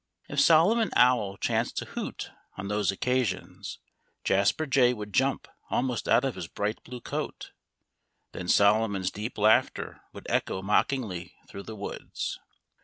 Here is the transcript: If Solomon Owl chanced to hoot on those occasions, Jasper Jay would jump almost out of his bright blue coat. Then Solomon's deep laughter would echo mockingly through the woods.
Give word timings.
If 0.27 0.39
Solomon 0.39 0.89
Owl 0.95 1.37
chanced 1.37 1.77
to 1.77 1.85
hoot 1.85 2.31
on 2.57 2.69
those 2.69 2.91
occasions, 2.91 3.77
Jasper 4.23 4.65
Jay 4.65 4.95
would 4.95 5.13
jump 5.13 5.47
almost 5.69 6.07
out 6.07 6.25
of 6.25 6.33
his 6.33 6.47
bright 6.47 6.83
blue 6.83 7.01
coat. 7.01 7.51
Then 8.31 8.47
Solomon's 8.47 9.11
deep 9.11 9.37
laughter 9.37 10.01
would 10.11 10.25
echo 10.27 10.63
mockingly 10.63 11.35
through 11.47 11.61
the 11.69 11.75
woods. 11.75 12.39